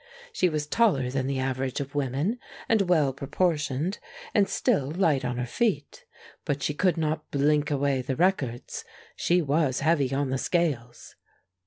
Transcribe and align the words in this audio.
She 0.33 0.49
was 0.49 0.65
taller 0.65 1.11
than 1.11 1.27
the 1.27 1.37
average 1.37 1.79
of 1.79 1.93
women, 1.93 2.39
and 2.67 2.89
well 2.89 3.13
proportioned, 3.13 3.99
and 4.33 4.49
still 4.49 4.89
light 4.89 5.23
on 5.23 5.37
her 5.37 5.45
feet; 5.45 6.05
but 6.43 6.63
she 6.63 6.73
could 6.73 6.97
not 6.97 7.29
blink 7.29 7.69
away 7.69 8.01
the 8.01 8.15
records; 8.15 8.83
she 9.15 9.43
was 9.43 9.81
heavy 9.81 10.11
on 10.11 10.31
the 10.31 10.39
scales. 10.39 11.13